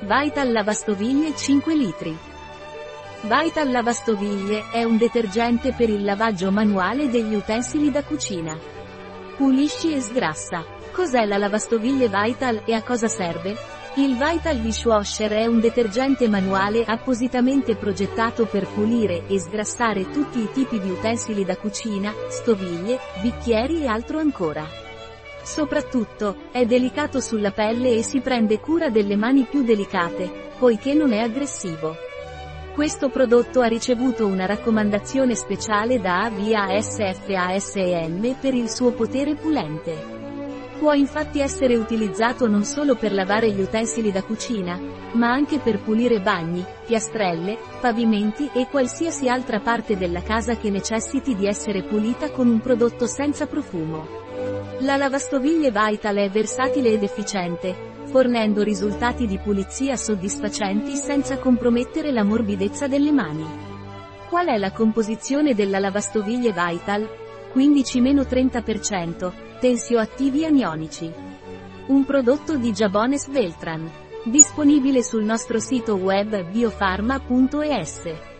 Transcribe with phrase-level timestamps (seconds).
[0.00, 2.14] Vital Lavastoviglie 5 litri.
[3.22, 8.56] Vital Lavastoviglie è un detergente per il lavaggio manuale degli utensili da cucina.
[9.38, 10.62] Pulisci e sgrassa.
[10.92, 13.56] Cos'è la lavastoviglie Vital e a cosa serve?
[13.94, 20.50] Il Vital Dishwasher è un detergente manuale appositamente progettato per pulire e sgrassare tutti i
[20.52, 24.85] tipi di utensili da cucina, stoviglie, bicchieri e altro ancora.
[25.46, 31.12] Soprattutto, è delicato sulla pelle e si prende cura delle mani più delicate, poiché non
[31.12, 31.94] è aggressivo.
[32.74, 37.18] Questo prodotto ha ricevuto una raccomandazione speciale da AVASFASEM
[38.40, 40.14] per il suo potere pulente.
[40.80, 44.76] Può infatti essere utilizzato non solo per lavare gli utensili da cucina,
[45.12, 51.36] ma anche per pulire bagni, piastrelle, pavimenti e qualsiasi altra parte della casa che necessiti
[51.36, 54.25] di essere pulita con un prodotto senza profumo.
[54.80, 62.22] La lavastoviglie Vital è versatile ed efficiente, fornendo risultati di pulizia soddisfacenti senza compromettere la
[62.22, 63.46] morbidezza delle mani.
[64.28, 67.08] Qual è la composizione della lavastoviglie Vital?
[67.54, 71.10] 15-30%, tensioattivi anionici.
[71.86, 73.90] Un prodotto di Jabones Veltran.
[74.24, 78.35] Disponibile sul nostro sito web biofarma.es.